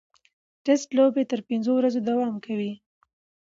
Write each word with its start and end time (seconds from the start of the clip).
ټېسټ 0.63 0.89
لوبې 0.97 1.23
تر 1.31 1.39
پنځو 1.49 1.71
ورځو 1.75 1.99
دوام 2.09 2.35
کوي. 2.45 2.71